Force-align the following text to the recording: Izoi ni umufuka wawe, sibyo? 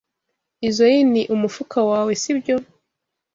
Izoi 0.67 0.99
ni 1.11 1.21
umufuka 1.35 1.77
wawe, 1.89 2.11
sibyo? 2.21 2.55